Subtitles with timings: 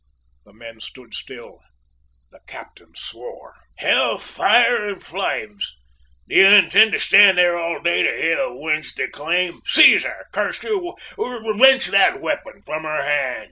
[0.45, 1.61] The men stood still
[2.31, 3.53] the captain swore.
[3.77, 5.75] "H l fire and flames!
[6.27, 9.61] Do you intend to stand there all day, to hear the wench declaim?
[9.63, 10.97] Seize her, curse you!
[11.19, 13.37] Wrench that weapon from her hand."